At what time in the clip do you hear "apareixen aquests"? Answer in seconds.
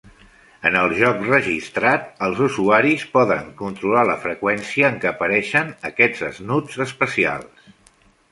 5.13-6.23